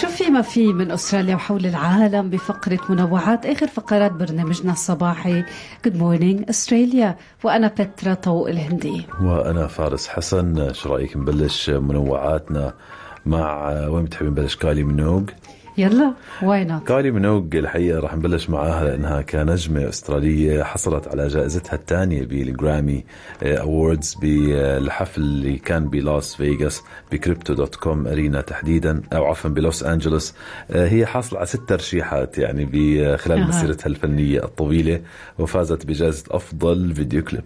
شو 0.00 0.08
في 0.08 0.30
ما 0.30 0.42
في 0.42 0.72
من 0.72 0.90
أستراليا 0.90 1.34
وحول 1.34 1.66
العالم 1.66 2.30
بفقرة 2.30 2.78
منوعات 2.88 3.46
آخر 3.46 3.66
فقرات 3.66 4.12
برنامجنا 4.12 4.72
الصباحي؟ 4.72 5.44
Good 5.84 5.96
Morning 5.96 6.44
Australia 6.50 7.16
وأنا 7.44 7.68
بترا 7.68 8.14
طوق 8.14 8.48
الهندي. 8.48 9.06
وأنا 9.22 9.66
فارس 9.66 10.08
حسن. 10.08 10.72
شو 10.72 10.94
رأيك 10.94 11.16
نبلش 11.16 11.70
منوعاتنا 11.70 12.74
مع 13.26 13.70
وين 13.88 14.04
بتحبي 14.04 14.28
نبلش؟ 14.28 14.56
كايلي 14.56 14.84
مينوغ. 14.84 15.22
يلا 15.78 16.12
why 16.42 16.64
not. 16.64 16.88
كايلي 16.88 17.10
مينوغ 17.10 17.46
الحقيقة 17.54 18.00
راح 18.00 18.16
نبلش 18.16 18.50
معاها 18.50 18.84
لأنها 18.84 19.22
كنجمة 19.22 19.88
أسترالية 19.88 20.62
حصلت 20.62 21.08
على 21.08 21.28
جائزتها 21.28 21.74
الثانية 21.74 22.26
بال 22.26 22.45
Grammy 22.45 23.04
Awards 23.42 24.14
بالحفل 24.14 25.20
اللي 25.20 25.56
كان 25.56 25.88
بلاس 25.88 26.34
فيغاس 26.34 26.82
ب 27.12 27.16
Crypto.com 27.16 27.54
Arena 27.54 28.40
تحديدا 28.40 29.02
أو 29.12 29.24
عفوا 29.24 29.50
بلوس 29.50 29.82
أنجلوس. 29.82 30.34
هي 30.70 31.06
حاصلة 31.06 31.38
على 31.38 31.46
ست 31.46 31.68
ترشيحات 31.68 32.38
يعني 32.38 33.16
خلال 33.16 33.48
مسيرتها 33.48 33.86
الفنية 33.86 34.44
الطويلة 34.44 35.00
وفازت 35.38 35.86
بجائزة 35.86 36.24
أفضل 36.30 36.94
فيديو 36.94 37.24
كليب. 37.24 37.44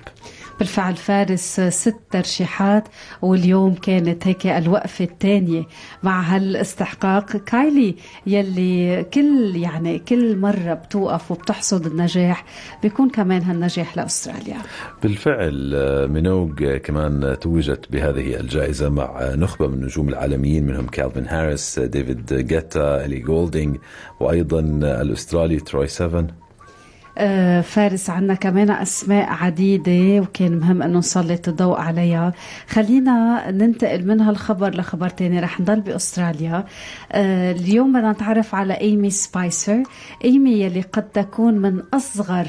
بالفعل 0.58 0.96
فارس 0.96 1.61
ست 1.61 1.96
ترشيحات 2.11 2.89
واليوم 3.22 3.74
كانت 3.74 4.27
هيك 4.27 4.46
الوقفة 4.46 5.05
الثانية 5.05 5.64
مع 6.02 6.20
هالاستحقاق. 6.20 7.36
كايلي 7.36 7.94
يلي 8.26 9.04
كل 9.14 9.56
يعني 9.56 9.98
كل 9.98 10.36
مرة 10.36 10.74
بتوقف 10.74 11.30
وبتحصد 11.30 11.86
النجاح 11.86 12.44
بيكون 12.82 13.10
كمان 13.10 13.42
هالنجاح 13.42 13.96
لأستراليا. 13.96 14.56
بالفعل 15.02 15.52
مينوغ 16.08 16.76
كمان 16.76 17.36
توجت 17.40 17.92
بهذه 17.92 18.40
الجائزة 18.40 18.88
مع 18.88 19.34
نخبة 19.34 19.66
من 19.66 19.74
النجوم 19.74 20.08
العالميين 20.08 20.66
منهم 20.66 20.86
كالفين 20.86 21.26
هاريس 21.26 21.78
ديفيد 21.78 22.34
جيتا 22.34 23.04
إلي 23.04 23.18
جولدينج 23.18 23.76
وأيضا 24.20 24.60
الأسترالي 24.82 25.60
تروي 25.60 25.86
سيفن. 25.86 26.26
فارس 27.62 28.10
عنا 28.10 28.34
كمان 28.34 28.70
أسماء 28.70 29.28
عديدة 29.30 30.20
وكان 30.20 30.58
مهم 30.58 30.82
أنه 30.82 30.98
نسلط 30.98 31.48
الضوء 31.48 31.78
عليها. 31.78 32.32
خلينا 32.68 33.50
ننتقل 33.50 34.06
من 34.06 34.20
هالخبر 34.20 34.74
لخبر 34.74 35.08
تاني. 35.08 35.40
رح 35.40 35.60
نضل 35.60 35.80
بأستراليا. 35.80 36.64
اليوم 37.14 37.92
بدنا 37.92 38.12
نتعرف 38.12 38.55
على 38.55 38.80
إيمي 38.80 39.10
سبايسر. 39.10 39.83
إيمي 40.24 40.52
يلي 40.52 40.80
قد 40.80 41.02
تكون 41.02 41.55
من 41.55 41.83
أصغر 41.94 42.46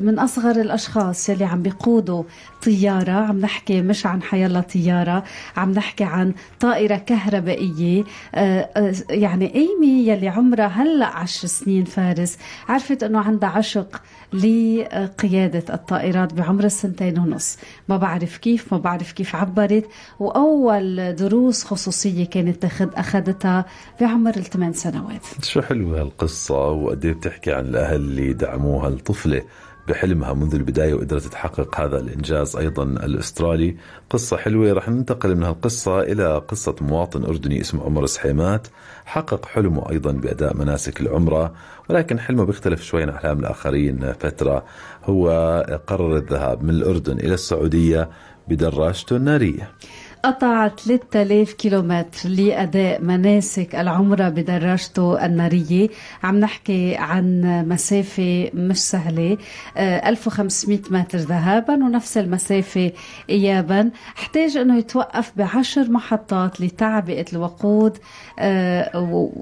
من 0.00 0.18
أصغر 0.18 0.60
الأشخاص 0.60 1.28
يلي 1.28 1.44
عم 1.44 1.62
بيقودوا 1.62 2.22
طيارة. 2.64 3.12
عم 3.12 3.40
نحكي 3.40 3.82
مش 3.82 4.06
عن 4.06 4.22
حيالله 4.22 4.60
طيارة 4.60 5.24
عم 5.56 5.72
نحكي 5.72 6.04
عن 6.04 6.34
طائرة 6.60 6.96
كهربائية. 6.96 8.04
يعني 9.10 9.54
إيمي 9.54 10.08
يلي 10.08 10.28
عمرها 10.28 10.66
هلأ 10.66 11.06
عشر 11.06 11.48
سنين 11.48 11.84
فارس 11.84 12.38
عرفت 12.68 13.02
أنه 13.02 13.18
عندها 13.34 13.48
عشق 13.48 14.02
لقيادة 14.32 15.74
الطائرات 15.74 16.34
بعمر 16.34 16.64
السنتين 16.64 17.18
ونص. 17.18 17.58
ما 17.88 17.96
بعرف 17.96 18.36
كيف 18.36 18.72
ما 18.72 18.78
بعرف 18.78 19.12
كيف 19.12 19.36
عبرت. 19.36 19.84
وأول 20.20 21.16
دروس 21.16 21.64
خصوصية 21.64 22.26
كانت 22.26 22.62
تاخد 22.62 22.94
أخذتها 22.94 23.64
بعمر 24.00 24.36
الثمان 24.36 24.72
سنوات. 24.72 25.22
شو 25.42 25.62
حلوة 25.62 26.00
هالقصة؟ 26.00 26.70
وقد 26.70 27.06
بتحكي 27.06 27.52
عن 27.52 27.64
الأهل 27.64 27.96
اللي 27.96 28.32
دعموها 28.32 28.88
الطفلة؟ 28.88 29.42
بحلمها 29.88 30.32
منذ 30.32 30.54
البداية 30.54 30.94
وقدرت 30.94 31.22
تحقق 31.22 31.80
هذا 31.80 31.98
الإنجاز 31.98 32.56
أيضا 32.56 32.82
الأسترالي. 32.82 33.76
قصة 34.10 34.36
حلوة 34.36 34.72
رح 34.72 34.88
ننتقل 34.88 35.34
من 35.36 35.42
هالقصة 35.42 36.00
إلى 36.00 36.38
قصة 36.48 36.76
مواطن 36.80 37.24
أردني 37.24 37.60
اسمه 37.60 37.84
عمر 37.84 38.06
سحيمات. 38.06 38.68
حقق 39.04 39.46
حلمه 39.46 39.90
أيضا 39.90 40.12
بأداء 40.12 40.56
مناسك 40.56 41.00
العمرة 41.00 41.54
ولكن 41.90 42.20
حلمه 42.20 42.44
بيختلف 42.44 42.82
شوي 42.82 43.02
عن 43.02 43.08
أحلام 43.08 43.38
الآخرين. 43.38 44.12
فترة 44.12 44.64
هو 45.04 45.28
قرر 45.86 46.16
الذهاب 46.16 46.62
من 46.62 46.70
الأردن 46.70 47.18
إلى 47.18 47.34
السعودية 47.34 48.10
بدراجته 48.48 49.16
النارية. 49.16 49.70
قطع 50.24 50.68
3000 50.68 51.52
كيلومتر 51.52 52.28
لأداء 52.28 53.02
مناسك 53.02 53.74
العمرة 53.74 54.28
بدراجته 54.28 55.24
النارية. 55.26 55.88
عم 56.22 56.40
نحكي 56.40 56.96
عن 56.96 57.42
مسافة 57.68 58.50
مش 58.54 58.78
سهلة. 58.78 59.36
1500 59.76 60.78
متر 60.90 61.18
ذهابا 61.18 61.74
ونفس 61.74 62.18
المسافة 62.18 62.92
إيابا. 63.30 63.90
احتاج 64.18 64.56
أنه 64.56 64.78
يتوقف 64.78 65.32
بعشر 65.36 65.90
محطات 65.90 66.60
لتعبئة 66.60 67.24
الوقود. 67.32 67.98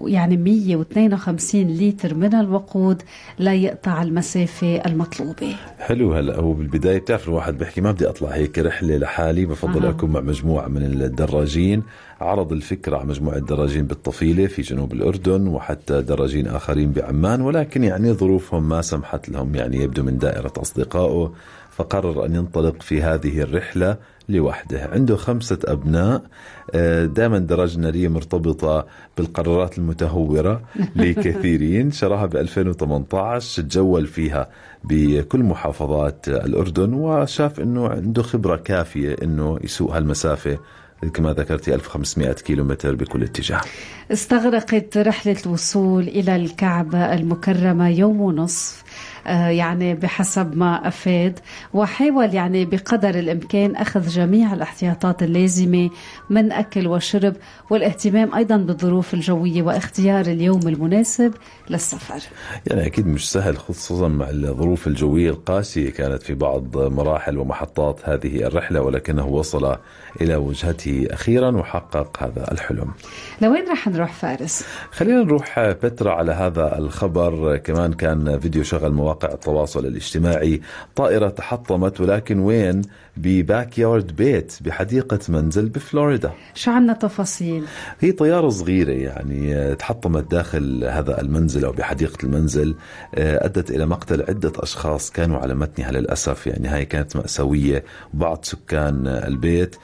يعني 0.07 0.37
152 0.37 1.69
لتر 1.69 2.15
من 2.15 2.35
الوقود 2.35 3.03
ليقطع 3.39 4.03
المسافة 4.03 4.77
المطلوبة. 4.87 5.57
حلو 5.79 6.15
هلا 6.15 6.37
هو 6.37 6.53
بالبداية 6.53 6.99
بتعرف 6.99 7.29
الواحد 7.29 7.59
بيحكي 7.59 7.81
ما 7.81 7.93
بدي 7.93 8.09
أطلع 8.09 8.29
هيك 8.29 8.59
رحلة 8.59 8.97
لحالي 8.97 9.47
بفضل. 9.47 9.87
أكون 9.87 10.11
مع 10.11 10.21
مجموعة 10.21 10.72
من 10.75 10.83
الدراجين 10.83 11.83
عرض 12.21 12.53
الفكرة 12.53 12.97
على 12.97 13.09
مجموعة 13.09 13.39
دراجين 13.39 13.87
بالطفيلة 13.87 14.47
في 14.47 14.63
جنوب 14.63 14.93
الأردن 14.93 15.47
وحتى 15.47 16.03
دراجين 16.03 16.47
آخرين 16.47 16.93
بعمان 16.93 17.41
ولكن 17.41 17.85
يعني 17.85 18.13
ظروفهم 18.13 18.69
ما 18.69 18.83
سمحت 18.83 19.29
لهم 19.29 19.55
يعني 19.55 19.77
يبدو 19.77 20.03
من 20.03 20.19
دائرة 20.19 20.53
أصدقائه 20.57 21.33
فقرر 21.71 22.27
أن 22.27 22.35
ينطلق 22.35 22.83
في 22.83 23.03
هذه 23.03 23.41
الرحلة. 23.41 23.97
لوحده. 24.29 24.91
عنده 24.93 25.17
خمسة 25.17 25.59
أبناء 25.65 26.23
دائما 27.07 27.39
دراجة 27.39 27.79
نارية 27.79 28.09
مرتبطة 28.09 28.87
بالقرارات 29.17 29.79
المتهورة 29.79 30.63
لكثيرين. 30.97 31.91
شراها 31.91 32.27
ب 32.27 32.37
2018 32.37 33.63
تجول 33.63 34.07
فيها 34.07 34.49
بكل 34.85 35.43
محافظات 35.43 36.29
الأردن 36.29 36.95
وشاف 36.95 37.61
أنه 37.61 37.89
عنده 37.89 38.23
خبرة 38.23 38.57
كافية 38.57 39.17
أنه 39.23 39.59
يسوق 39.65 39.97
هالمسافة 39.97 40.59
كما 41.15 41.33
ذكرتي 41.33 41.75
1500 41.75 42.33
كيلومتر 42.33 42.95
بكل 42.95 43.23
اتجاه. 43.23 43.61
استغرقت 44.13 44.97
رحلة 44.99 45.37
الوصول 45.47 46.03
إلى 46.03 46.37
الكعبة 46.37 47.15
المكرمة 47.15 47.89
يوم 47.89 48.21
ونصف. 48.21 48.82
يعني 49.27 49.95
بحسب 49.95 50.57
ما 50.57 50.89
أفاد. 50.89 51.39
وحاول 51.75 52.35
يعني 52.35 52.65
بقدر 52.65 53.09
الإمكان 53.11 53.77
أخذ 53.77 54.09
جميع 54.09 54.53
الاحتياطات 54.55 55.23
اللازمة 55.23 55.91
من 56.31 56.53
أكل 56.53 56.87
وشرب 56.87 57.37
والاهتمام 57.71 58.35
أيضا 58.35 58.57
بالظروف 58.57 59.15
الجوية 59.15 59.63
واختيار 59.63 60.27
اليوم 60.27 60.69
المناسب 60.69 61.35
للسفر. 61.71 62.21
يعني 62.67 62.87
أكيد 62.87 63.07
مش 63.07 63.31
سهل 63.31 63.59
خصوصا 63.59 64.09
مع 64.09 64.31
الظروف 64.31 64.87
الجوية 64.87 65.31
القاسية 65.31 65.91
كانت 65.91 66.23
في 66.23 66.35
بعض 66.35 66.77
مراحل 66.79 67.39
ومحطات 67.39 68.01
هذه 68.05 68.47
الرحلة 68.47 68.81
ولكنه 68.81 69.27
وصل 69.27 69.77
إلى 70.21 70.37
وجهته 70.37 71.07
أخيرا 71.11 71.57
وحقق 71.57 72.23
هذا 72.23 72.53
الحلم. 72.53 72.91
لوين 73.43 73.65
رح 73.71 73.89
نروح 73.89 74.13
فارس؟ 74.13 74.65
خلينا 74.91 75.25
نروح 75.25 75.61
بترا 75.61 76.13
على 76.13 76.33
هذا 76.33 76.79
الخبر. 76.79 77.57
كمان 77.57 77.93
كان 77.93 78.39
فيديو 78.41 78.63
شغل 78.63 78.93
مواقع 78.93 79.12
التواصل 79.25 79.87
الاجتماعي. 79.87 80.61
طائرة 80.97 81.29
تحطمت 81.29 82.01
ولكن 82.01 82.39
وين؟ 82.39 82.83
بباك 83.17 83.79
يارد 83.79 84.17
بيت 84.17 84.55
بحديقة 84.61 85.19
منزل 85.29 85.69
بفلوريدا. 85.69 86.33
شو 86.55 86.71
عنا 86.71 86.93
تفاصيل؟ 86.93 87.65
هي 88.01 88.13
طيارة 88.13 88.49
صغيرة 88.49 88.91
يعني 88.91 89.75
تحطمت 89.75 90.31
داخل 90.31 90.85
هذا 90.85 91.21
المنزل 91.21 91.65
أو 91.65 91.73
بحديقة 91.73 92.25
المنزل 92.25 92.75
أدت 93.15 93.71
إلى 93.71 93.87
مقتل 93.87 94.23
عدة 94.29 94.53
أشخاص 94.57 95.11
كانوا 95.11 95.39
على 95.39 95.55
متنها 95.55 95.91
للأسف 95.91 96.47
يعني 96.47 96.69
هاي 96.69 96.85
كانت 96.85 97.17
مأساوية 97.17 97.85
بعض 98.15 98.39
سكان 98.43 99.07
البيت. 99.07 99.77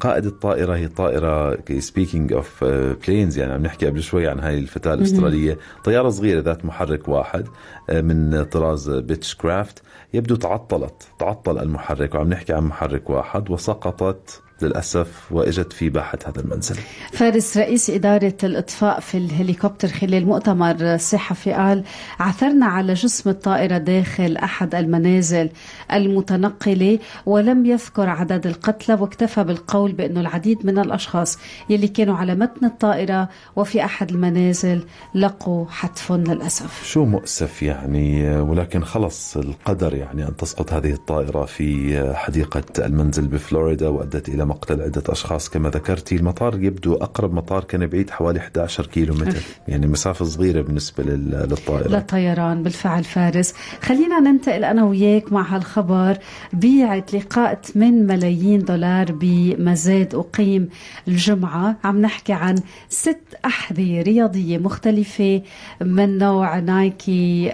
قائد 0.00 0.26
الطائرة 0.26 0.76
هي 0.76 0.88
طائرة 0.88 1.58
speaking 1.78 2.32
of 2.32 2.64
planes 2.64 3.38
يعني 3.38 3.52
عم 3.52 3.62
نحكي 3.62 3.86
قبل 3.86 4.02
شوي 4.02 4.28
عن 4.28 4.40
هاي 4.40 4.58
الفتاة 4.58 4.94
الأسترالية. 4.94 5.58
طيارة 5.84 6.10
صغيرة 6.10 6.40
ذات 6.40 6.64
محرك 6.64 7.08
واحد 7.08 7.46
من 7.90 8.44
طراز 8.44 8.90
بيتش 8.90 9.34
كرافت 9.34 9.82
يبدو 10.14 10.36
تعطلت 10.36 11.08
تعطل 11.18 11.58
المحرك 11.58 12.14
وعم 12.14 12.28
نحكي 12.28 12.52
عن 12.52 12.69
محرك 12.70 13.10
واحد 13.10 13.50
وسقطت 13.50 14.42
للأسف 14.62 15.32
وإجت 15.32 15.72
في 15.72 15.88
باحة 15.88 16.18
هذا 16.26 16.40
المنزل. 16.40 16.76
فارس 17.12 17.56
رئيس 17.56 17.90
إدارة 17.90 18.36
الإطفاء 18.44 19.00
في 19.00 19.18
الهليكوبتر 19.18 19.88
خلال 19.88 20.26
مؤتمر 20.26 20.96
صحفي 20.96 21.52
قال 21.52 21.84
عثرنا 22.20 22.66
على 22.66 22.94
جسم 22.94 23.30
الطائرة 23.30 23.78
داخل 23.78 24.36
أحد 24.36 24.74
المنازل 24.74 25.50
المتنقلة 25.92 26.98
ولم 27.26 27.66
يذكر 27.66 28.08
عدد 28.08 28.46
القتلى 28.46 28.94
واكتفى 28.94 29.44
بالقول 29.44 29.92
بأنه 29.92 30.20
العديد 30.20 30.66
من 30.66 30.78
الأشخاص 30.78 31.38
يلي 31.70 31.88
كانوا 31.88 32.16
على 32.16 32.34
متن 32.34 32.66
الطائرة 32.66 33.28
وفي 33.56 33.84
أحد 33.84 34.10
المنازل 34.10 34.82
لقوا 35.14 35.66
حتف 35.68 36.12
للأسف. 36.12 36.84
شو 36.84 37.04
مؤسف 37.04 37.62
يعني؟ 37.62 38.30
ولكن 38.40 38.84
خلص 38.84 39.36
القدر 39.36 39.94
يعني 39.94 40.28
أن 40.28 40.36
تسقط 40.36 40.72
هذه 40.72 40.92
الطائرة 40.92 41.44
في 41.44 42.00
حديقة 42.14 42.62
المنزل 42.78 43.26
بفلوريدا 43.26 43.88
وأدت 43.88 44.28
إلى 44.28 44.44
مقتل 44.50 44.82
عدة 44.82 45.02
أشخاص. 45.08 45.48
كما 45.48 45.68
ذكرتي 45.68 46.16
المطار 46.16 46.62
يبدو 46.62 46.94
أقرب 46.94 47.34
مطار 47.34 47.64
كان 47.64 47.86
بعيد 47.86 48.10
حوالي 48.10 48.38
11 48.38 48.86
كيلو 48.86 49.14
متر 49.14 49.42
يعني 49.68 49.86
مسافة 49.86 50.24
صغيرة 50.24 50.62
بالنسبة 50.62 51.04
للطائرة. 51.04 51.88
للطيران 51.88 52.62
بالفعل 52.62 53.04
فارس. 53.04 53.54
خلينا 53.82 54.20
ننتقل 54.20 54.64
أنا 54.64 54.84
وياك 54.84 55.32
مع 55.32 55.56
هالخبر. 55.56 56.18
بيعة 56.52 57.04
لقاء 57.14 57.54
8 57.54 58.02
ملايين 58.02 58.64
دولار 58.64 59.12
بمزاد 59.12 60.14
أقيم 60.14 60.68
الجمعة. 61.08 61.76
عم 61.84 62.00
نحكي 62.00 62.32
عن 62.32 62.56
ست 62.88 63.20
أحذية 63.44 64.02
رياضية 64.02 64.58
مختلفة 64.58 65.42
من 65.80 66.18
نوع 66.18 66.58
نايكي 66.58 67.50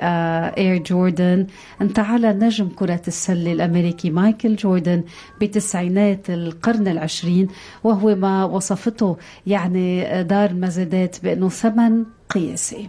اير 0.58 0.82
جوردن 0.82 1.46
انتعل 1.82 2.38
نجم 2.38 2.68
كرة 2.68 3.02
السلة 3.08 3.52
الأمريكي 3.52 4.10
مايكل 4.10 4.56
جوردن 4.56 5.02
بتسعينات 5.40 6.30
القرن 6.30 6.85
العشرين 6.88 7.48
وهو 7.84 8.14
ما 8.14 8.44
وصفته 8.44 9.16
يعني 9.46 10.22
دار 10.22 10.50
المزادات 10.50 11.16
بأنه 11.22 11.48
ثمن 11.48 12.04
قياسي. 12.30 12.88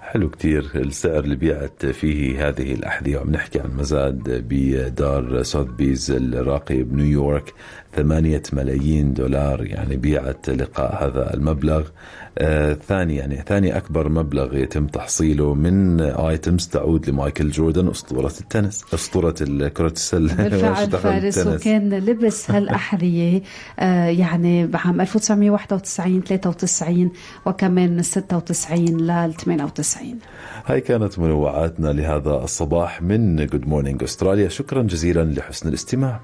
حلو 0.00 0.30
كتير 0.30 0.70
السعر 0.74 1.18
اللي 1.24 1.36
بيعت 1.36 1.86
فيه 1.86 2.48
هذه 2.48 2.74
الأحذية. 2.74 3.18
وعم 3.18 3.30
نحكي 3.30 3.60
عن 3.60 3.76
مزاد 3.76 4.44
بدار 4.48 5.42
سوثبيز 5.42 6.10
الراقي 6.10 6.82
بنيويورك. 6.82 7.54
ثمانية 7.96 8.42
ملايين 8.52 9.12
دولار 9.12 9.66
يعني 9.66 9.96
بيعت 9.96 10.50
لقاء 10.50 11.04
هذا 11.04 11.34
المبلغ. 11.34 11.88
آه 12.38 12.72
ثاني 12.74 13.16
يعني 13.16 13.42
ثاني 13.46 13.76
أكبر 13.76 14.08
مبلغ 14.08 14.56
يتم 14.56 14.86
تحصيله 14.86 15.54
من 15.54 16.00
items 16.00 16.68
تعود 16.68 17.10
لمايكل 17.10 17.50
جوردن 17.50 17.88
أسطورة 17.88 18.32
التنس 18.40 18.84
أسطورة 18.94 19.34
كرة 19.68 19.92
السلة. 19.92 20.34
بالفعل 20.34 20.90
فارس 21.04 21.46
وكان 21.46 21.94
لبس 21.94 22.50
هالأحذية 22.50 23.42
آه 23.78 24.06
يعني 24.06 24.66
بعام 24.66 25.00
1991 25.00 26.22
93 26.22 27.10
وكمان 27.46 28.02
96 28.02 28.78
لل 28.84 29.34
98 29.34 30.18
هاي 30.66 30.80
كانت 30.80 31.18
منوعاتنا 31.18 31.88
لهذا 31.88 32.30
الصباح 32.30 33.02
من 33.02 33.46
Good 33.46 33.68
Morning 33.68 34.02
Australia 34.02 34.48
شكرا 34.48 34.82
جزيلا 34.82 35.24
لحسن 35.24 35.68
الاستماع. 35.68 36.20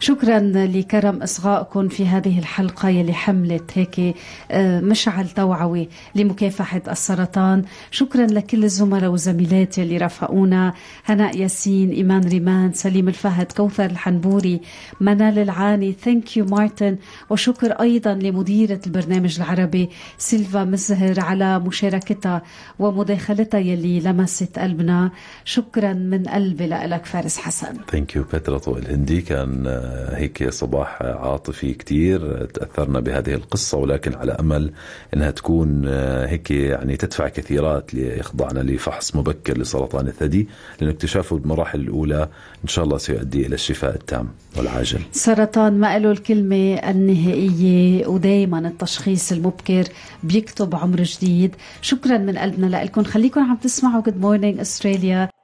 شكرا 0.00 0.40
لكرم 0.54 1.22
إصغائكم 1.22 1.88
في 1.88 2.06
هذه 2.06 2.38
الحلقة 2.38 2.88
يلي 2.88 3.12
حملت 3.12 3.70
هيك 3.74 4.16
آه، 4.50 4.80
مشعل 4.80 5.28
توعوي 5.28 5.88
لمكافحة 6.14 6.82
السرطان. 6.88 7.64
شكرا 7.90 8.26
لكل 8.26 8.64
الزملاء 8.64 9.10
والزميلات 9.10 9.78
يلي 9.78 9.96
رافقونا. 9.96 10.74
هناء 11.04 11.36
ياسين 11.36 11.90
إيمان 11.90 12.28
ريمان 12.28 12.72
سليم 12.72 13.08
الفهد 13.08 13.52
كوثر 13.52 13.84
الحنبوري 13.84 14.60
منال 15.00 15.38
العاني 15.38 15.92
thank 15.92 16.36
you 16.36 16.44
مارتن. 16.44 16.96
وشكر 17.30 17.72
أيضا 17.72 18.14
لمديرة 18.14 18.80
البرنامج 18.86 19.40
العربي 19.40 19.90
سيلفا 20.18 20.64
مزهر 20.64 21.20
على 21.20 21.58
مشاركتها 21.58 22.42
ومداخلتها 22.78 23.60
يلي 23.60 24.00
لمست 24.00 24.58
قلبنا. 24.58 25.10
شكرا 25.44 25.92
من 25.92 26.22
قلبي 26.24 26.66
لك 26.66 27.06
فارس 27.06 27.38
حسن. 27.38 27.76
thank 27.90 28.16
you 28.16 28.24
بترا 28.32 28.78
الهندي 28.78 29.20
كان 29.20 29.83
هيك 30.10 30.50
صباح 30.50 31.02
عاطفي 31.02 31.74
كتير 31.74 32.44
تأثرنا 32.44 33.00
بهذه 33.00 33.34
القصة 33.34 33.78
ولكن 33.78 34.14
على 34.14 34.32
أمل 34.32 34.72
أنها 35.14 35.30
تكون 35.30 35.82
آه، 35.86 36.26
هيك 36.26 36.50
يعني 36.50 36.96
تدفع 36.96 37.28
كثيرات 37.28 37.94
ليخضعن 37.94 38.60
لفحص 38.60 39.16
مبكر 39.16 39.58
لسرطان 39.58 40.06
الثدي 40.06 40.48
لأن 40.80 40.90
اكتشافه 40.90 41.38
بالمراحل 41.38 41.80
الأولى 41.80 42.28
إن 42.64 42.68
شاء 42.68 42.84
الله 42.84 42.98
سيؤدي 42.98 43.46
إلى 43.46 43.54
الشفاء 43.54 43.94
التام 43.94 44.28
والعاجل. 44.56 45.00
سرطان 45.12 45.80
ما 45.80 45.98
له 45.98 46.10
الكلمة 46.10 46.74
النهائية 46.74 48.06
ودايما 48.06 48.58
التشخيص 48.58 49.32
المبكر 49.32 49.84
بيكتب 50.22 50.74
عمر 50.74 51.02
جديد. 51.02 51.56
شكرا 51.82 52.18
من 52.18 52.38
قلبنا 52.38 52.84
لكم. 52.84 53.04
خليكم 53.04 53.40
عم 53.40 53.56
تسمعوا 53.56 54.02
Good 54.02 54.20
Morning 54.24 54.60
Australia. 54.60 55.43